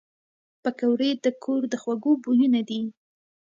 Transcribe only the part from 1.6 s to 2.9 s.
د خوږو بویونه دي